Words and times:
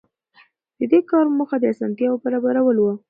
د 0.77 0.81
دې 0.91 0.99
کار 1.09 1.25
موخه 1.37 1.57
د 1.59 1.65
اسانتیاوو 1.73 2.21
برابرول 2.23 2.77
وو. 2.79 2.91